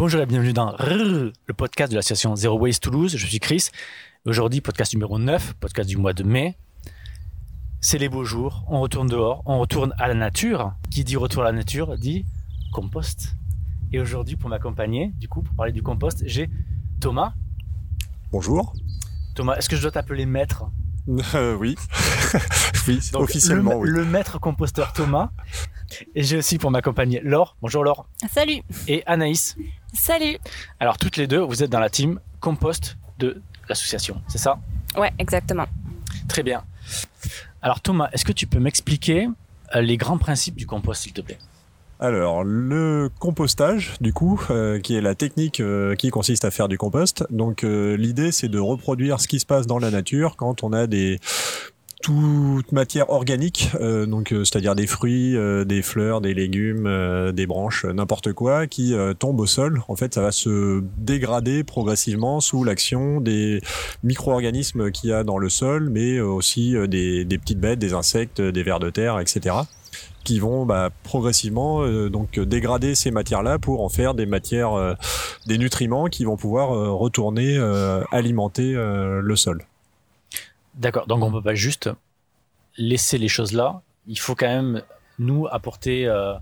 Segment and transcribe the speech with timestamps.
[0.00, 3.18] Bonjour et bienvenue dans le podcast de l'association Zero Waste Toulouse.
[3.18, 3.68] Je suis Chris.
[4.24, 6.56] Aujourd'hui, podcast numéro 9, podcast du mois de mai.
[7.82, 10.72] C'est les beaux jours, on retourne dehors, on retourne à la nature.
[10.90, 12.24] Qui dit retour à la nature dit
[12.72, 13.36] compost.
[13.92, 16.48] Et aujourd'hui, pour m'accompagner, du coup, pour parler du compost, j'ai
[16.98, 17.34] Thomas.
[18.32, 18.72] Bonjour.
[19.34, 20.64] Thomas, est-ce que je dois t'appeler maître?
[21.34, 21.76] Euh, Oui.
[22.88, 23.90] oui, officiellement, le, oui.
[23.90, 25.28] Le maître composteur Thomas.
[26.14, 27.56] Et j'ai aussi pour m'accompagner Laure.
[27.62, 28.06] Bonjour Laure.
[28.30, 28.62] Salut.
[28.88, 29.56] Et Anaïs.
[29.92, 30.38] Salut.
[30.78, 34.58] Alors toutes les deux, vous êtes dans la team compost de l'association, c'est ça?
[34.96, 35.66] Ouais, exactement.
[36.28, 36.64] Très bien.
[37.62, 39.28] Alors Thomas, est-ce que tu peux m'expliquer
[39.74, 41.38] euh, les grands principes du compost, s'il te plaît?
[42.02, 46.66] Alors, le compostage, du coup, euh, qui est la technique euh, qui consiste à faire
[46.66, 47.26] du compost.
[47.28, 50.86] Donc, l'idée, c'est de reproduire ce qui se passe dans la nature quand on a
[50.86, 51.20] des
[52.02, 56.88] toute matière organique, euh, donc euh, c'est-à-dire des fruits, euh, des fleurs, des légumes,
[57.32, 59.82] des branches, n'importe quoi, qui tombe au sol.
[59.88, 63.60] En fait, ça va se dégrader progressivement sous l'action des
[64.02, 68.40] micro-organismes qu'il y a dans le sol, mais aussi des, des, petites bêtes, des insectes,
[68.40, 69.56] des vers de terre, etc
[70.22, 74.96] qui vont bah, progressivement donc dégrader ces matières-là pour en faire des matières,
[75.46, 77.58] des nutriments qui vont pouvoir retourner
[78.12, 79.64] alimenter le sol.
[80.80, 81.90] D'accord, donc on peut pas juste
[82.78, 83.82] laisser les choses là.
[84.06, 84.82] Il faut quand même
[85.18, 86.32] nous apporter euh,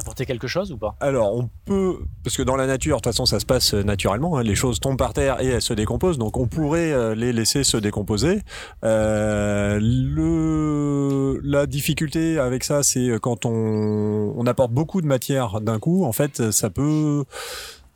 [0.00, 0.96] apporter quelque chose ou pas?
[1.00, 4.38] Alors on peut, parce que dans la nature, de toute façon ça se passe naturellement,
[4.38, 4.42] hein.
[4.42, 7.62] les choses tombent par terre et elles se décomposent, donc on pourrait euh, les laisser
[7.62, 8.40] se décomposer.
[8.84, 15.78] Euh, le, la difficulté avec ça, c'est quand on, on apporte beaucoup de matière d'un
[15.78, 17.24] coup, en fait ça peut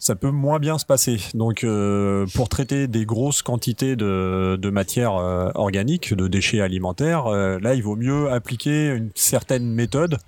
[0.02, 1.20] ça peut moins bien se passer.
[1.32, 7.28] Donc, euh, pour traiter des grosses quantités de, de matière euh, organique, de déchets alimentaires,
[7.28, 10.18] euh, là, il vaut mieux appliquer une certaine méthode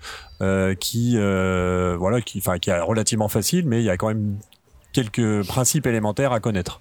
[0.79, 4.37] qui, voilà, qui, enfin, qui est relativement facile, mais il y a quand même
[4.93, 6.79] quelques principes élémentaires à connaître.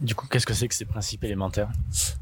[0.00, 1.68] Du coup, qu'est-ce que c'est que ces principes élémentaires?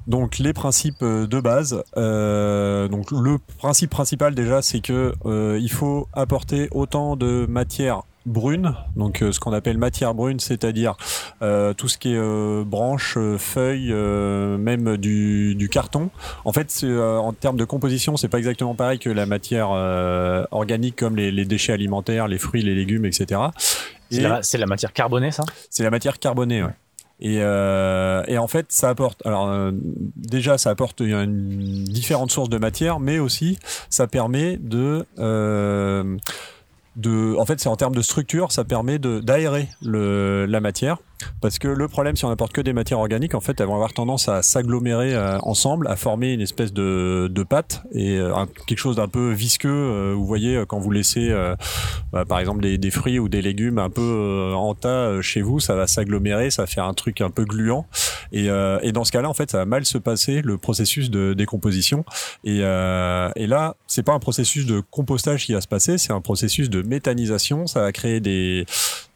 [0.08, 1.82] Donc les principes de base.
[1.94, 5.14] donc le principe principal déjà, c'est que
[5.58, 10.96] il faut apporter autant de matière brune, donc euh, ce qu'on appelle matière brune, c'est-à-dire
[11.42, 16.10] euh, tout ce qui est euh, branches, feuilles, même du, du, carton.
[16.44, 19.70] En fait, en termes de composition, c'est pas exactement pareil que la matière
[20.50, 23.40] organique comme les, les, déchets alimentaires, les fruits, les légumes, etc.
[24.10, 25.44] C'est la, matière carbonée, ça?
[25.70, 26.70] C'est la matière carbonée, ouais.
[27.20, 29.24] Et, euh, et, en fait, ça apporte.
[29.24, 29.70] Alors
[30.16, 33.58] déjà, ça apporte une, différentes sources de matière, mais aussi
[33.90, 36.16] ça permet de euh,
[36.96, 40.98] de, en fait, c'est en termes de structure, ça permet d'aérer la matière.
[41.40, 43.74] Parce que le problème, si on n'apporte que des matières organiques, en fait, elles vont
[43.74, 48.32] avoir tendance à s'agglomérer euh, ensemble, à former une espèce de, de pâte et euh,
[48.66, 49.70] quelque chose d'un peu visqueux.
[49.70, 51.32] Euh, vous voyez, quand vous laissez,
[52.12, 55.60] bah, par exemple, des, des, fruits ou des légumes un peu en tas chez vous,
[55.60, 57.86] ça va s'agglomérer, ça va faire un truc un peu gluant.
[58.32, 61.34] Et, et dans ce cas-là, en fait, ça va mal se passer le processus de
[61.34, 62.04] décomposition.
[62.44, 66.20] Et, et là, c'est pas un processus de compostage qui va se passer, c'est un
[66.20, 67.66] processus de méthanisation.
[67.66, 68.66] Ça va créer des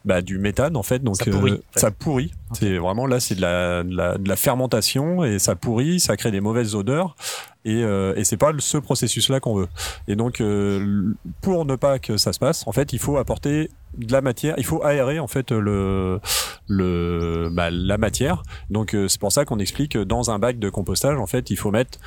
[0.06, 1.03] bah, du méthane en fait.
[1.03, 1.53] Donc ça pourrit.
[1.53, 2.33] Euh, ça pourrit.
[2.53, 6.17] C'est vraiment là, c'est de la, de la, de, la, fermentation et ça pourrit, ça
[6.17, 7.17] crée des mauvaises odeurs.
[7.65, 9.66] Et, euh, et c'est pas ce processus-là qu'on veut.
[10.06, 13.71] Et donc, euh, pour ne pas que ça se passe, en fait, il faut apporter
[13.99, 14.55] de la matière.
[14.56, 16.21] Il faut aérer en fait le,
[16.69, 18.45] le, bah, la matière.
[18.71, 21.50] Donc, euh, c'est pour ça qu'on explique que dans un bac de compostage, en fait,
[21.50, 21.99] il faut mettre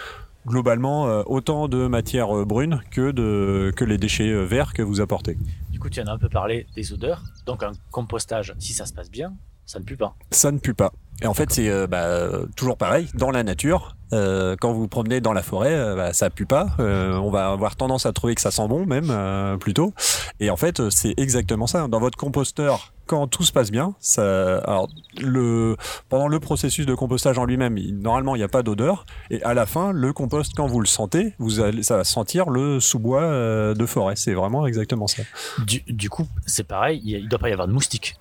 [0.47, 5.37] globalement autant de matière brune que, de, que les déchets verts que vous apportez.
[5.79, 7.23] Du coup, tu en as un peu parlé des odeurs.
[7.45, 10.13] Donc un compostage, si ça se passe bien, ça ne pue pas.
[10.29, 10.91] Ça ne pue pas.
[11.21, 13.07] Et en fait, c'est bah, toujours pareil.
[13.13, 16.45] Dans la nature, euh, quand vous vous promenez dans la forêt, euh, bah, ça pue
[16.45, 16.67] pas.
[16.79, 19.93] Euh, on va avoir tendance à trouver que ça sent bon même plutôt.
[20.39, 21.87] Et en fait, c'est exactement ça.
[21.87, 24.87] Dans votre composteur, quand tout se passe bien, ça, alors
[25.19, 25.75] le
[26.09, 29.05] pendant le processus de compostage en lui-même, normalement il n'y a pas d'odeur.
[29.31, 32.49] Et à la fin, le compost, quand vous le sentez, vous allez, ça va sentir
[32.49, 34.15] le sous-bois de forêt.
[34.15, 35.23] C'est vraiment exactement ça.
[35.65, 37.01] Du, du coup, c'est pareil.
[37.03, 38.15] Il ne doit pas y avoir de moustiques.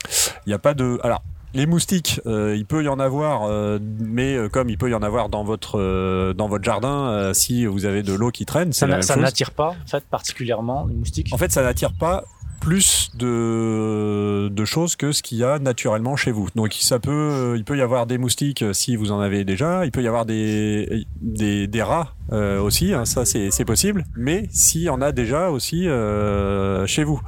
[0.47, 0.99] Il n'y a pas de.
[1.03, 1.23] Alors
[1.55, 4.95] les moustiques, euh, il peut y en avoir, euh, mais euh, comme il peut y
[4.95, 8.87] en avoir dans votre dans votre jardin, si vous avez de l'eau qui traîne, ça
[8.87, 11.29] n'attire pas, en fait, particulièrement les moustiques.
[11.33, 12.25] En fait, ça n'attire pas
[12.61, 16.49] plus de, de choses que ce qu'il y a naturellement chez vous.
[16.57, 19.93] Donc ça peut, il peut y avoir des moustiques si vous en avez déjà, il
[19.93, 24.83] peut y avoir des, des, des rats euh, aussi, hein, ça c'est possible, mais s'il
[24.83, 27.21] y en a déjà aussi euh, chez vous.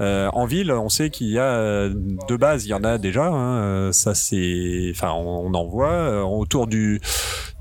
[0.00, 3.26] Euh, en ville, on sait qu'il y a de base, il y en a déjà,
[3.26, 7.00] hein, ça c'est, enfin on, en voit autour du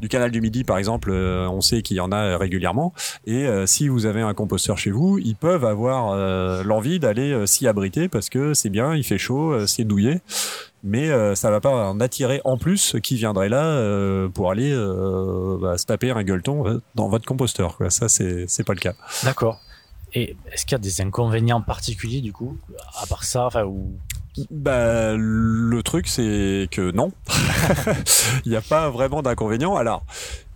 [0.01, 2.93] du canal du Midi par exemple, on sait qu'il y en a régulièrement.
[3.25, 6.15] Et si vous avez un composteur chez vous, ils peuvent avoir
[6.63, 10.21] l'envie d'aller s'y abriter parce que c'est bien, il fait chaud, c'est douillet
[10.85, 14.73] mais ça va pas en attirer en plus qui viendrait là pour aller
[15.59, 17.75] bah, se taper un gueuleton dans votre composteur.
[17.77, 17.89] Quoi.
[17.89, 18.93] Ça, c'est pas le cas.
[19.23, 19.59] D'accord.
[20.13, 22.57] Et est-ce qu'il y a des inconvénients particuliers du coup,
[23.01, 23.97] à part ça, enfin ou
[24.51, 27.11] bah, le truc, c'est que non.
[28.45, 29.75] Il n'y a pas vraiment d'inconvénients.
[29.75, 30.03] Alors,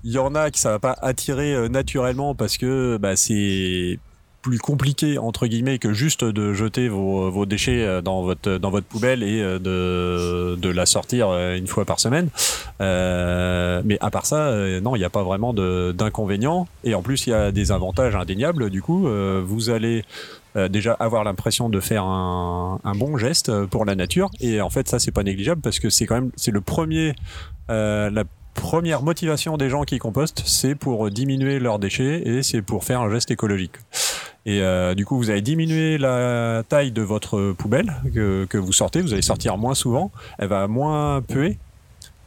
[0.04, 4.00] il y en a qui ça va pas attirer euh, naturellement parce que bah, c'est
[4.42, 8.70] plus compliqué entre guillemets que juste de jeter vos, vos déchets euh, dans votre dans
[8.70, 12.30] votre poubelle et euh, de, de la sortir une fois par semaine.
[12.82, 14.52] Euh, mais à part ça,
[14.82, 16.68] non, il n'y a pas vraiment d'inconvénients.
[16.84, 18.70] Et en plus, il y a des avantages indéniables.
[18.70, 19.08] Du coup,
[19.44, 20.04] vous allez
[20.56, 24.30] déjà avoir l'impression de faire un, un, bon geste pour la nature.
[24.40, 27.14] Et en fait, ça, c'est pas négligeable parce que c'est quand même c'est le premier
[27.70, 28.24] euh, la
[28.56, 33.02] première motivation des gens qui compostent, c'est pour diminuer leurs déchets et c'est pour faire
[33.02, 33.74] un geste écologique.
[34.46, 39.02] Et euh, du coup, vous allez diminuer la taille de votre poubelle que, vous sortez.
[39.02, 40.12] Vous allez sortir moins souvent.
[40.38, 41.58] Elle va moins puer.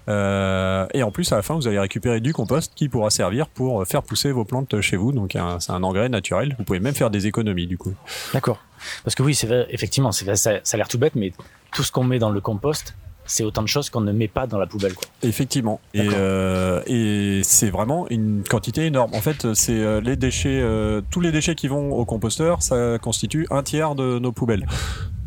[0.08, 3.48] Euh, et en plus, à la fin, vous allez récupérer du compost qui pourra servir
[3.48, 5.12] pour faire pousser vos plantes chez vous.
[5.12, 6.54] Donc, c'est un engrais naturel.
[6.58, 7.94] Vous pouvez même faire des économies, du coup.
[8.32, 8.58] D'accord.
[9.04, 11.32] Parce que oui, c'est effectivement, ça a l'air tout bête, mais
[11.72, 12.94] tout ce qu'on met dans le compost,
[13.32, 14.93] c'est autant de choses qu'on ne met pas dans la poubelle.
[14.94, 15.06] Quoi.
[15.23, 15.81] Effectivement.
[15.94, 19.14] Et, euh, et c'est vraiment une quantité énorme.
[19.14, 22.99] En fait, c'est euh, les déchets, euh, tous les déchets qui vont au composteur, ça
[23.00, 24.67] constitue un tiers de nos poubelles.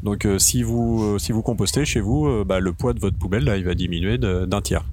[0.03, 3.57] Donc si vous si vous compostez chez vous, bah, le poids de votre poubelle là,
[3.57, 4.85] il va diminuer d'un tiers.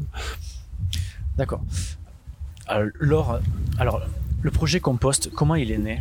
[1.36, 1.60] D'accord.
[2.66, 3.40] Alors,
[3.78, 4.00] alors,
[4.40, 6.00] le projet compost, comment il est né?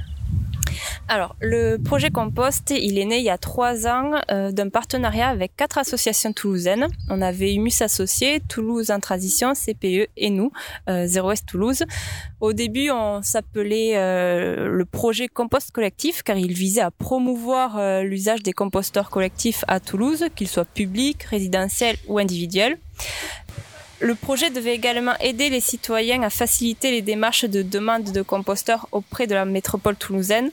[1.12, 5.28] Alors, le projet Compost, il est né il y a trois ans euh, d'un partenariat
[5.28, 6.88] avec quatre associations toulousaines.
[7.10, 10.54] On avait Humus Associés, Toulouse en Transition, CPE et nous,
[10.90, 11.84] euh, Zéro Est Toulouse.
[12.40, 18.04] Au début, on s'appelait euh, le projet Compost Collectif car il visait à promouvoir euh,
[18.04, 22.78] l'usage des composteurs collectifs à Toulouse, qu'ils soient publics, résidentiels ou individuels.
[24.02, 28.88] Le projet devait également aider les citoyens à faciliter les démarches de demande de composteurs
[28.92, 30.50] auprès de la métropole toulousaine.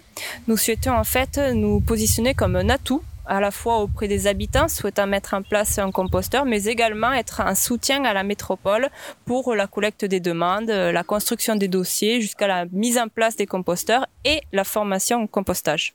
[0.49, 4.69] Nous souhaitions en fait nous positionner comme un atout à la fois auprès des habitants
[4.69, 8.91] souhaitant mettre en place un composteur, mais également être un soutien à la métropole
[9.25, 13.47] pour la collecte des demandes, la construction des dossiers, jusqu'à la mise en place des
[13.47, 15.95] composteurs et la formation au compostage.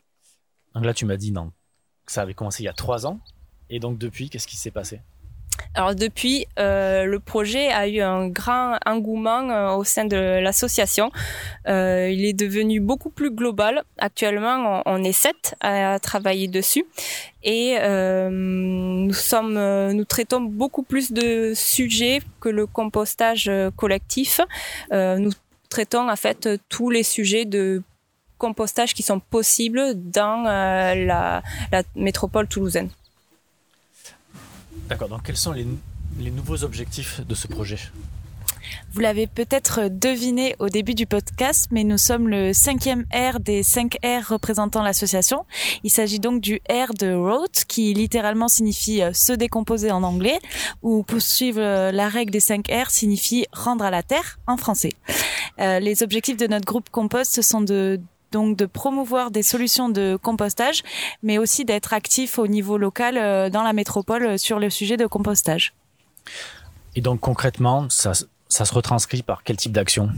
[0.74, 1.52] Donc là, tu m'as dit non,
[2.08, 3.20] ça avait commencé il y a trois ans.
[3.70, 5.02] Et donc depuis, qu'est-ce qui s'est passé?
[5.76, 11.12] Alors depuis, euh, le projet a eu un grand engouement euh, au sein de l'association.
[11.68, 13.84] Euh, il est devenu beaucoup plus global.
[13.98, 16.86] Actuellement, on, est sept à, travailler dessus
[17.44, 17.76] et
[18.30, 19.60] nous sommes,
[19.92, 24.40] nous traitons beaucoup plus de sujets que le compostage collectif.
[24.92, 25.32] nous
[25.70, 27.82] traitons en fait tous les sujets de
[28.38, 31.42] compostage qui sont possibles dans la
[31.96, 32.90] métropole toulousaine.
[34.94, 35.66] D'accord, donc quels sont les,
[36.30, 37.80] nouveaux objectifs de ce projet
[38.94, 43.62] vous l'avez peut-être deviné au début du podcast, mais nous sommes le cinquième R des
[43.62, 45.46] cinq R représentant l'association.
[45.84, 50.40] Il s'agit donc du R de Rot, qui littéralement signifie euh, se décomposer en anglais,
[50.82, 54.94] ou poursuivre euh, la règle des cinq R signifie rendre à la terre en français.
[55.60, 58.00] Euh, les objectifs de notre groupe Compost sont de
[58.34, 60.84] donc de promouvoir des solutions de compostage,
[61.22, 64.98] mais aussi d'être actif au niveau local euh, dans la métropole euh, sur le sujet
[64.98, 65.74] de compostage.
[66.96, 68.12] Et donc concrètement, ça,
[68.50, 70.10] ça se retranscrit par quel type d'action?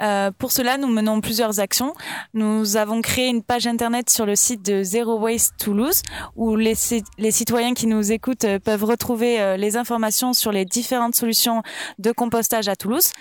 [0.00, 1.94] Euh, pour cela, nous menons plusieurs actions.
[2.34, 6.02] Nous avons créé une page internet sur le site de Zero Waste Toulouse
[6.36, 11.14] où les, citoyens qui nous écoutent euh, peuvent retrouver euh, les informations sur les différentes
[11.14, 11.62] solutions
[11.98, 13.12] de compostage à Toulouse.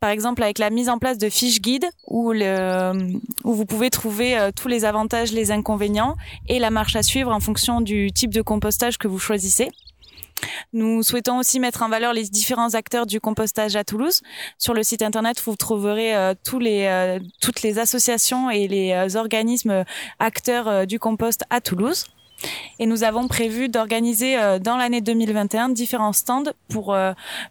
[0.00, 3.90] Par exemple, avec la mise en place de fiches guides où, le, où vous pouvez
[3.90, 6.16] trouver tous les avantages, les inconvénients
[6.48, 9.70] et la marche à suivre en fonction du type de compostage que vous choisissez.
[10.72, 14.22] Nous souhaitons aussi mettre en valeur les différents acteurs du compostage à Toulouse.
[14.58, 18.92] Sur le site internet, vous trouverez euh, tous les, euh, toutes les associations et les
[18.92, 19.84] euh, organismes
[20.18, 22.04] acteurs du compost à Toulouse.
[22.78, 26.94] Et nous avons prévu d'organiser dans l'année 2021 différents stands pour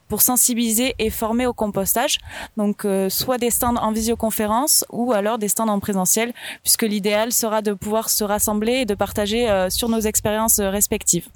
[0.07, 2.19] pour sensibiliser et former au compostage.
[2.55, 7.63] Donc soit des stands en visioconférence ou alors des stands en présentiel, puisque l'idéal sera
[7.63, 11.29] de pouvoir se rassembler et de partager sur nos expériences respectives.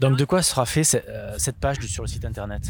[0.00, 2.62] Donc de quoi sera fait euh, cette page sur le site internet?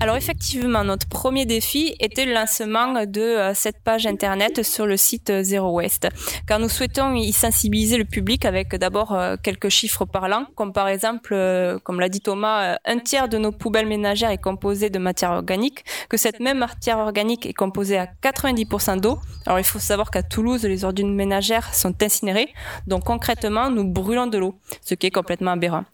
[0.00, 4.96] Alors effectivement, notre premier défi était le lancement de euh, cette page internet sur le
[4.96, 6.08] site euh, Zero Waste,
[6.46, 10.86] car nous souhaitons y sensibiliser le public avec d'abord euh, quelques chiffres parlants, comme par
[10.86, 11.34] exemple,
[11.82, 15.84] comme l'a dit Thomas, un tiers de nos poubelles ménagères est composé de matière organique,
[16.08, 19.18] que cette même matière organique est composée à 90% d'eau.
[19.46, 22.54] Alors il faut savoir qu'à Toulouse, les ordures ménagères sont incinérées,
[22.86, 25.84] donc concrètement, nous brûlons de l'eau, ce qui est complètement aberrant.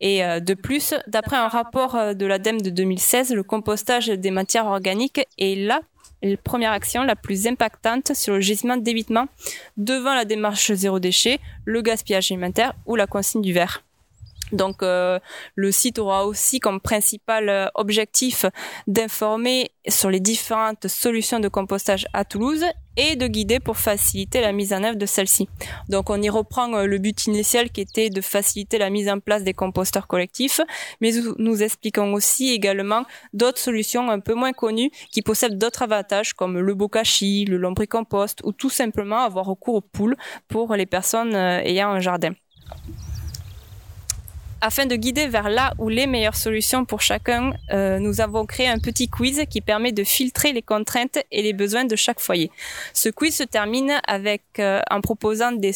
[0.00, 5.26] Et de plus, d'après un rapport de l'ADEME de 2016, le compostage des matières organiques
[5.36, 5.80] est la
[6.44, 9.26] première action la plus impactante sur le gisement d'évitement
[9.76, 13.82] devant la démarche zéro déchet, le gaspillage alimentaire ou la consigne du verre.
[14.52, 15.18] Donc euh,
[15.54, 18.46] le site aura aussi comme principal euh, objectif
[18.86, 22.64] d'informer sur les différentes solutions de compostage à Toulouse
[22.96, 25.48] et de guider pour faciliter la mise en œuvre de celle-ci.
[25.88, 29.20] Donc on y reprend euh, le but initial qui était de faciliter la mise en
[29.20, 30.60] place des composteurs collectifs,
[31.00, 36.34] mais nous expliquons aussi également d'autres solutions un peu moins connues qui possèdent d'autres avantages
[36.34, 40.16] comme le bokashi, le lombricompost ou tout simplement avoir recours aux poules
[40.48, 42.32] pour les personnes ayant un jardin
[44.60, 48.68] afin de guider vers là où les meilleures solutions pour chacun, euh, nous avons créé
[48.68, 52.50] un petit quiz qui permet de filtrer les contraintes et les besoins de chaque foyer.
[52.92, 55.72] Ce quiz se termine avec euh, en proposant des,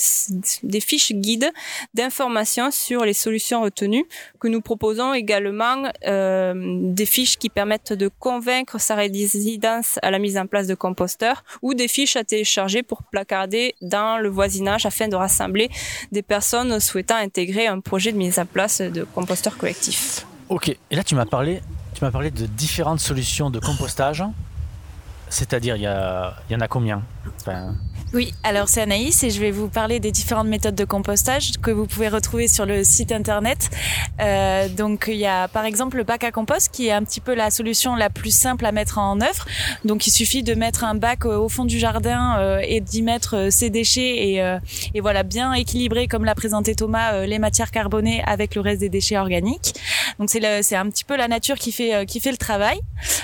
[0.62, 1.50] des fiches guides
[1.94, 4.04] d'informations sur les solutions retenues,
[4.38, 10.18] que nous proposons également euh, des fiches qui permettent de convaincre sa résidence à la
[10.18, 14.84] mise en place de composteurs ou des fiches à télécharger pour placarder dans le voisinage
[14.84, 15.70] afin de rassembler
[16.12, 20.26] des personnes souhaitant intégrer un projet de mise en place de composteurs collectifs.
[20.48, 21.62] Ok, et là tu m'as parlé,
[21.94, 24.24] tu m'as parlé de différentes solutions de compostage.
[25.30, 27.02] C'est-à-dire, il y en a combien?
[28.14, 31.72] Oui, alors c'est Anaïs et je vais vous parler des différentes méthodes de compostage que
[31.72, 33.70] vous pouvez retrouver sur le site internet.
[34.20, 37.20] Euh, donc il y a par exemple le bac à compost qui est un petit
[37.20, 39.46] peu la solution la plus simple à mettre en œuvre.
[39.84, 43.02] Donc il suffit de mettre un bac euh, au fond du jardin euh, et d'y
[43.02, 44.58] mettre euh, ses déchets et, euh,
[44.94, 48.88] et, voilà bien équilibrer comme l'a présenté Thomas les matières carbonées avec le reste des
[48.88, 49.74] déchets organiques.
[50.20, 52.78] Donc c'est c'est un petit peu la nature qui fait qui fait le travail.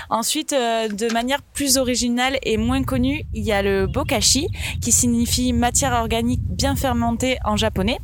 [0.09, 4.49] Ensuite de manière plus originale et moins connue, il y a le bokashi
[4.81, 7.99] qui signifie matière organique bien fermentée en japonais.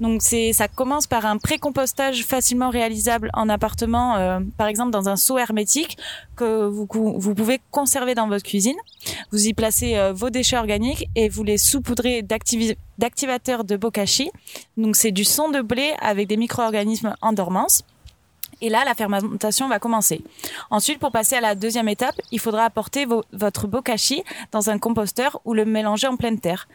[0.00, 5.08] Donc c'est ça commence par un pré-compostage facilement réalisable en appartement, euh, par exemple dans
[5.08, 5.98] un seau hermétique
[6.36, 8.76] que vous, vous pouvez conserver dans votre cuisine.
[9.32, 12.22] Vous y placez euh, vos déchets organiques et vous les saupoudrez
[12.98, 14.30] d'activateurs de bokashi.
[14.76, 17.82] Donc c'est du son de blé avec des micro-organismes en dormance.
[18.60, 20.22] Et là, la fermentation va commencer.
[20.70, 25.40] Ensuite, pour passer à la deuxième étape, il faudra apporter votre bokashi dans un composteur
[25.44, 26.68] ou le mélanger en pleine terre.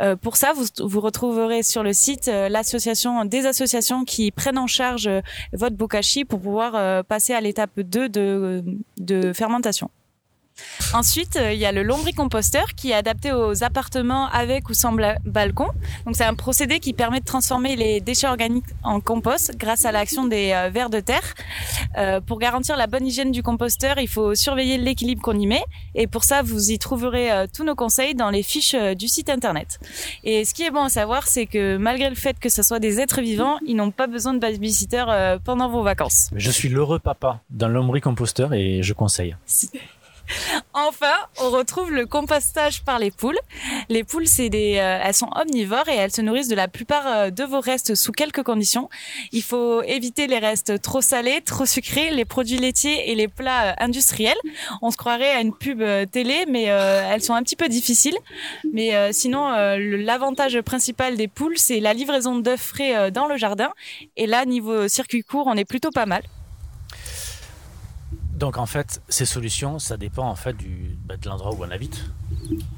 [0.00, 4.66] Euh, pour ça, vous, retrouverez sur le site euh, l'association des associations qui prennent en
[4.66, 5.20] charge euh,
[5.52, 8.64] votre bokashi pour pouvoir passer à l'étape 2 de,
[8.98, 9.90] de fermentation.
[10.92, 14.92] Ensuite, euh, il y a le lombricomposteur qui est adapté aux appartements avec ou sans
[15.24, 15.68] balcon.
[16.04, 19.92] Donc c'est un procédé qui permet de transformer les déchets organiques en compost grâce à
[19.92, 21.34] l'action des euh, vers de terre.
[21.96, 25.62] Euh, pour garantir la bonne hygiène du composteur, il faut surveiller l'équilibre qu'on y met
[25.94, 29.78] et pour ça, vous y trouverez tous nos conseils dans les fiches du site internet.
[30.24, 32.78] Et ce qui est bon à savoir, c'est que malgré le fait que ce soit
[32.78, 35.04] des êtres vivants, ils n'ont pas besoin de babysitter
[35.44, 36.30] pendant vos vacances.
[36.34, 39.36] Je suis l'heureux papa d'un lombricomposteur et je conseille.
[40.72, 43.38] Enfin, on retrouve le compostage par les poules.
[43.88, 47.06] Les poules, c'est des, euh, elles sont omnivores et elles se nourrissent de la plupart
[47.06, 48.88] euh, de vos restes sous quelques conditions.
[49.32, 53.70] Il faut éviter les restes trop salés, trop sucrés, les produits laitiers et les plats
[53.70, 54.38] euh, industriels.
[54.80, 58.16] On se croirait à une pub télé, mais elles sont un petit peu difficiles.
[58.72, 63.72] Mais sinon, l'avantage principal des poules, c'est la livraison d'œufs frais dans le jardin.
[64.16, 66.22] Et là, niveau circuit court, on est plutôt pas mal.
[68.40, 71.70] Donc en fait, ces solutions, ça dépend en fait du, bah, de l'endroit où on
[71.70, 72.06] habite.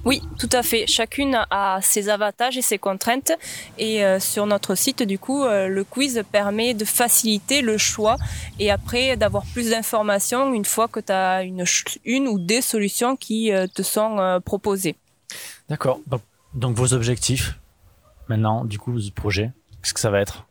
[0.05, 0.89] Oui, tout à fait.
[0.89, 3.31] Chacune a ses avantages et ses contraintes.
[3.79, 8.17] Et euh, sur notre site, du coup, euh, le quiz permet de faciliter le choix
[8.59, 11.65] et après d'avoir plus d'informations une fois que tu as une,
[12.05, 14.97] une ou des solutions qui euh, te sont proposées.
[15.69, 16.01] D'accord.
[16.55, 17.57] Donc vos objectifs
[18.29, 20.45] maintenant, du coup, du projet, qu'est-ce que ça va être?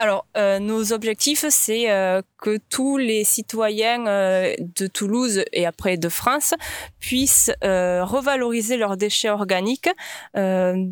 [0.00, 5.96] Alors, euh, nos objectifs, c'est euh, que tous les citoyens euh, de Toulouse et après
[5.96, 6.52] de France
[6.98, 9.88] puissent revaloriser leurs déchets organiques.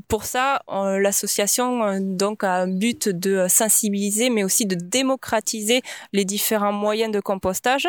[0.08, 5.82] pour ça, l'association donc a un but de sensibiliser, mais aussi de démocratiser
[6.12, 7.88] les différents moyens de compostage.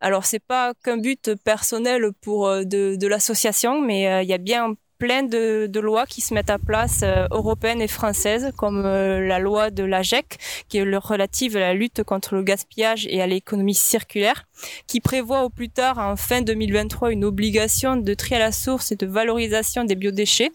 [0.00, 4.74] Alors, c'est pas qu'un but personnel pour de, de l'association, mais il y a bien
[5.04, 9.38] plein de, lois qui se mettent à place euh, européennes et françaises, comme euh, la
[9.38, 10.38] loi de l'AGEC,
[10.70, 14.46] qui est relative à la lutte contre le gaspillage et à l'économie circulaire,
[14.86, 18.92] qui prévoit au plus tard, en fin 2023, une obligation de tri à la source
[18.92, 20.52] et de valorisation des biodéchets.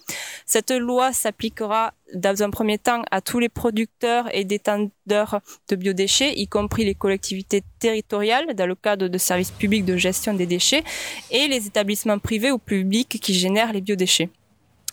[0.47, 6.33] Cette loi s'appliquera dans un premier temps à tous les producteurs et détenteurs de biodéchets,
[6.39, 10.83] y compris les collectivités territoriales, dans le cadre de services publics de gestion des déchets,
[11.29, 14.29] et les établissements privés ou publics qui génèrent les biodéchets.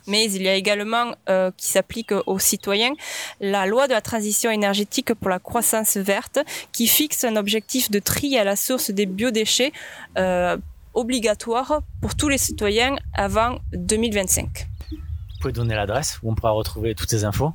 [0.07, 2.93] Mais il y a également, euh, qui s'applique aux citoyens,
[3.41, 6.39] la loi de la transition énergétique pour la croissance verte,
[6.73, 9.73] qui fixe un objectif de tri à la source des biodéchets
[10.19, 10.57] euh,
[10.95, 14.69] obligatoire pour tous les citoyens avant 2025.
[14.91, 14.97] Vous
[15.41, 17.53] pouvez donner l'adresse où on pourra retrouver toutes ces infos?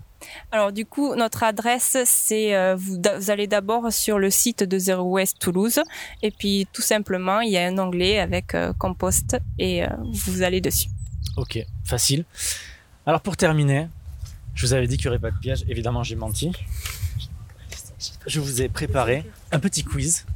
[0.51, 5.03] Alors du coup, notre adresse, c'est euh, vous, allez d'abord sur le site de Zero
[5.03, 5.81] Waste Toulouse
[6.21, 10.43] et puis tout simplement, il y a un onglet avec euh, compost et euh, vous
[10.43, 10.89] allez dessus.
[11.41, 12.23] Ok, facile.
[13.07, 13.87] Alors pour terminer,
[14.53, 15.65] je vous avais dit qu'il n'y aurait pas de piège.
[15.67, 16.51] Évidemment, j'ai menti.
[18.27, 20.27] Je vous ai préparé un petit quiz.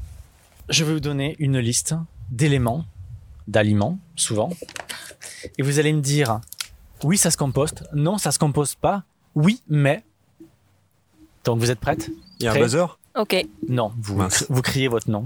[0.67, 1.93] Je vais vous donner une liste
[2.31, 2.85] d'éléments,
[3.47, 4.50] d'aliments, souvent.
[5.59, 6.41] Et vous allez me dire,
[7.03, 7.83] oui, ça se composte.
[7.93, 9.03] Non, ça se composte pas.
[9.35, 10.03] Oui, mais.
[11.43, 12.09] Donc vous êtes prête?
[12.39, 12.97] Il y a un buzzer?
[13.13, 13.45] Ok.
[13.69, 14.47] Non, vous, Mince.
[14.50, 15.24] vous criez votre nom.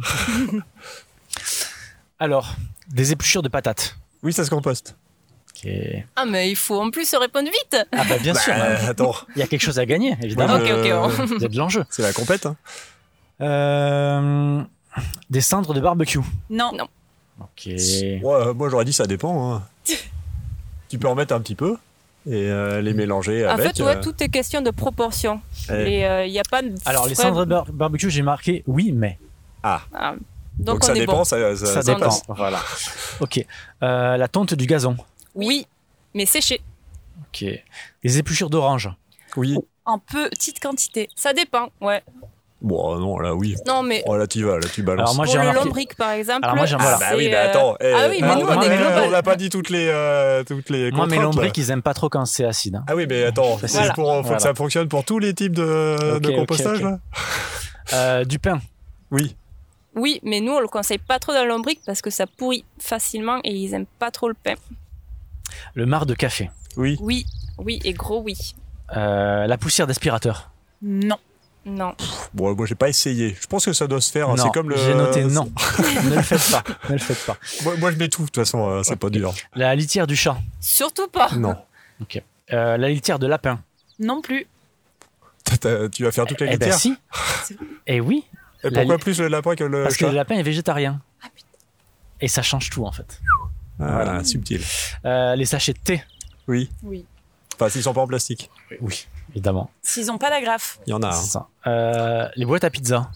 [2.19, 2.53] Alors,
[2.89, 3.95] des épluchures de patates.
[4.23, 4.97] Oui, ça se composte.
[6.15, 7.77] Ah mais il faut en plus répondre vite.
[7.91, 10.55] Ah bah bien sûr, Euh, attends, il y a quelque chose à gagner, évidemment.
[10.55, 11.85] Ok, ok, on- Il y a de l'enjeu.
[11.89, 12.45] c'est la compète.
[12.45, 12.55] Hein.
[13.41, 14.61] Euh,
[15.29, 16.19] des cendres de barbecue.
[16.49, 16.71] Non.
[16.77, 16.87] Non.
[17.41, 17.65] Ok.
[17.67, 19.53] Ouais, euh, moi, j'aurais dit ça dépend.
[19.55, 19.63] hein.
[20.89, 21.77] tu peux en mettre un petit peu
[22.27, 23.75] et euh, les mélanger En avec.
[23.77, 25.39] fait, ouais, euh, tout est question de proportion.
[25.69, 28.21] et- Et euh, il n'y a pas de Alors les cendres de bar- barbecue, j'ai
[28.23, 29.17] marqué oui, mais.
[29.63, 30.19] Ah, donc,
[30.57, 31.23] donc, on ça est dépend, bon.
[31.23, 32.09] ça, ça, Ça ça dépend.
[32.29, 32.59] Voilà.
[33.19, 33.45] Ok.
[33.83, 34.97] Euh, la tonte du gazon.
[35.35, 35.65] Oui,
[36.13, 36.61] mais séché.
[37.21, 37.45] Ok.
[38.03, 38.89] Les épluchures d'orange.
[39.37, 39.57] Oui.
[39.85, 41.09] En petite quantité.
[41.15, 42.01] Ça dépend, ouais.
[42.61, 43.55] Bon, euh, non, là, oui.
[43.65, 45.11] Non, mais Oh, là, tu vas, là, tu balances.
[45.11, 45.63] Alors moi pour le remarqué.
[45.63, 46.43] lombric, par exemple.
[46.43, 47.75] Alors, moi, j'aime- Ah, bah oui, mais euh, attends.
[47.79, 49.03] eh, Ah oui, mais nous, on est global.
[49.07, 51.63] On n'a pas dit toutes les, euh, toutes les Moi mes lombrics, là.
[51.63, 52.75] ils aiment pas trop quand c'est acide.
[52.75, 52.83] hein.
[52.87, 53.67] Ah oui, mais attends, Voilà.
[53.69, 54.35] c'est pour, faut Voilà.
[54.37, 56.99] que ça fonctionne pour tous les types de, compostage, là
[57.93, 58.59] Euh, du pain.
[59.09, 59.35] Oui.
[59.95, 62.63] Oui, mais nous, on le conseille pas trop dans le lombric parce que ça pourrit
[62.77, 64.53] facilement et ils aiment pas trop le pain.
[65.73, 66.49] Le marc de café.
[66.77, 66.97] Oui.
[67.01, 67.25] Oui,
[67.57, 68.35] oui, et gros oui.
[68.95, 70.51] Euh, la poussière d'aspirateur.
[70.81, 71.17] Non.
[71.65, 71.93] Non.
[72.33, 73.35] Bon, moi, j'ai pas essayé.
[73.39, 74.29] Je pense que ça doit se faire.
[74.29, 74.35] hein.
[74.35, 74.43] non.
[74.45, 74.77] C'est comme le.
[74.77, 75.51] J'ai noté non.
[76.05, 76.63] ne le faites pas.
[76.87, 77.37] Ne le faites pas.
[77.63, 79.33] Moi, moi, je mets tout, de toute façon, euh, c'est pas dur.
[79.55, 80.37] La litière du chat.
[80.61, 81.29] Surtout pas.
[81.35, 81.55] Non.
[82.51, 83.59] Euh, la litière de lapin.
[83.99, 84.47] Non plus.
[85.43, 86.95] T'as- t'as- Tu vas faire toutes les Eh ben litières si.
[87.87, 88.23] Eh oui.
[88.63, 90.43] Et la pourquoi li- plus le lapin que le Parce que chat le lapin est
[90.43, 91.01] végétarien.
[92.21, 93.21] Et ça change tout en fait.
[93.79, 94.61] Ah, subtil.
[95.05, 96.03] Euh, les sachets de thé.
[96.47, 96.69] Oui.
[96.83, 97.05] Oui.
[97.55, 98.49] Enfin, s'ils sont pas en plastique.
[98.81, 99.69] Oui, évidemment.
[99.81, 100.79] S'ils n'ont pas d'agrafe.
[100.87, 101.09] Il y en a.
[101.09, 101.11] hein.
[101.11, 101.47] Ça.
[101.67, 103.09] Euh, les boîtes à pizza.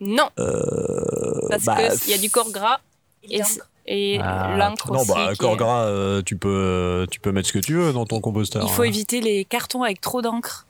[0.00, 2.80] Non, Euh, parce bah, qu'il y a du corps gras
[3.22, 3.40] et,
[3.86, 5.12] et Ah, l'encre Non, aussi.
[5.12, 8.04] bah, corps est- gras, euh, tu peux, tu peux mettre ce que tu veux dans
[8.04, 8.62] ton composteur.
[8.64, 8.86] Il faut hein.
[8.86, 10.66] éviter les cartons avec trop d'encre.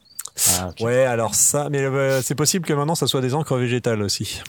[0.60, 0.70] Ah.
[0.80, 4.42] Ouais, alors ça, mais euh, c'est possible que maintenant ça soit des encres végétales aussi.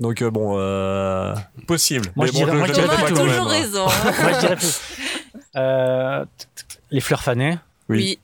[0.00, 1.34] Donc euh, bon, euh,
[1.66, 2.10] possible.
[2.16, 3.44] Moi, mais je bon, dirais- moi, je dirais a toujours même, hein.
[3.44, 3.84] raison.
[3.84, 4.80] Moi, je dirais plus.
[5.56, 6.24] Euh,
[6.90, 7.58] les fleurs fanées.
[7.88, 7.98] Oui.
[7.98, 8.18] Oui.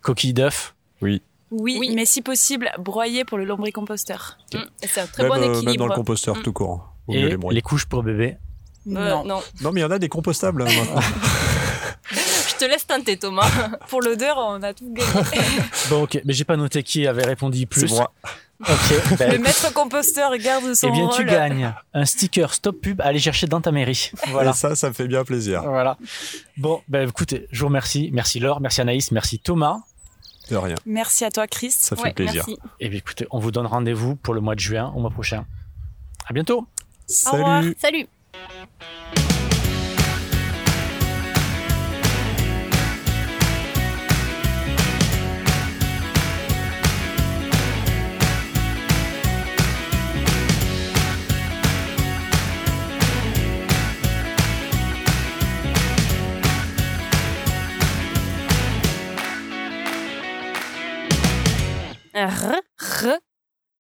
[0.00, 0.74] Coquilles d'œufs.
[1.02, 1.92] Oui, Oui.
[1.94, 4.38] mais si possible, broyer pour le lombricomposteur.
[4.54, 5.88] Mm, C'est un très Même, bon euh, même dans équilibre.
[5.88, 6.42] le composteur Mm.
[6.42, 6.94] tout court.
[7.10, 8.38] Et les couches pour bébé.
[8.86, 9.24] Euh, non.
[9.24, 9.40] non.
[9.60, 11.00] Non, mais il y en a des compostables hein, maintenant.
[12.60, 13.48] Je te laisse tenter, Thomas.
[13.88, 15.10] Pour l'odeur, on a tout gagné.
[15.88, 16.20] Bon, ok.
[16.26, 17.88] Mais j'ai pas noté qui avait répondu plus.
[17.88, 18.12] C'est moi.
[18.60, 18.68] Ok.
[19.18, 21.16] Ben, le maître composteur garde son eh bien, rôle.
[21.16, 24.10] tu gagnes un sticker stop pub à aller chercher dans ta mairie.
[24.28, 24.50] Voilà.
[24.50, 25.62] Et ça, ça me fait bien plaisir.
[25.62, 25.96] Voilà.
[26.58, 28.10] Bon, ben écoutez, je vous remercie.
[28.12, 29.78] Merci Laure, merci Anaïs, merci Thomas.
[30.50, 30.74] De rien.
[30.84, 31.70] Merci à toi, Chris.
[31.70, 32.44] Ça fait Ouais, plaisir.
[32.46, 32.58] merci.
[32.80, 35.46] Et bien écoutez, on vous donne rendez-vous pour le mois de juin, au mois prochain.
[36.26, 36.66] À bientôt.
[37.26, 37.62] Au revoir.
[37.78, 38.06] Salut.
[62.20, 62.62] R,